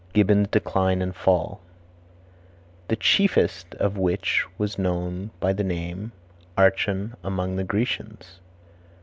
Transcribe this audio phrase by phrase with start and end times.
[0.13, 1.59] Gibbon's Decline and Fall.
[2.87, 6.05] "The chiefest of which was known by the name
[6.57, 8.39] of Archon among the Grecians."